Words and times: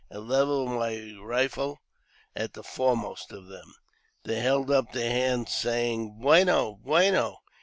"and 0.09 0.27
levelled 0.27 0.67
my 0.69 1.15
rifle 1.21 1.79
at 2.35 2.53
the 2.55 2.63
foremost 2.63 3.31
of 3.31 3.45
them. 3.45 3.75
They 4.23 4.39
held 4.39 4.71
up 4.71 4.93
their 4.93 5.11
hands, 5.11 5.51
saying," 5.53 6.17
Bueno! 6.19 6.79
bueno 6.83 7.37